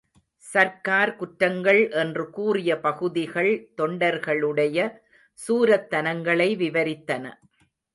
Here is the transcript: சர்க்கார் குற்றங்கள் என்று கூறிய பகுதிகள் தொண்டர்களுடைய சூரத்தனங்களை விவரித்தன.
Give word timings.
சர்க்கார் 0.45 1.11
குற்றங்கள் 1.15 1.89
என்று 1.91 2.29
கூறிய 2.29 2.79
பகுதிகள் 2.79 3.51
தொண்டர்களுடைய 3.77 4.77
சூரத்தனங்களை 5.39 6.49
விவரித்தன. 6.55 7.25